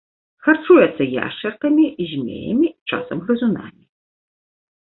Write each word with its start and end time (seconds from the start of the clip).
Харчуецца 0.45 1.03
яшчаркамі, 1.25 1.85
змеямі, 2.13 2.67
часам 2.93 3.17
грызунамі. 3.29 3.83